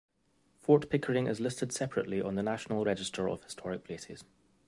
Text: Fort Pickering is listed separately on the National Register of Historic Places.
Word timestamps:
Fort 0.63 0.89
Pickering 0.89 1.27
is 1.27 1.39
listed 1.39 1.71
separately 1.71 2.19
on 2.19 2.33
the 2.33 2.41
National 2.41 2.83
Register 2.83 3.29
of 3.29 3.43
Historic 3.43 3.83
Places. 3.83 4.23